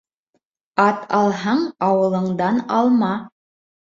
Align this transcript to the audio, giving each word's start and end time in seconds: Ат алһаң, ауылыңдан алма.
Ат 0.85 1.03
алһаң, 1.17 1.61
ауылыңдан 1.89 2.57
алма. 2.79 3.13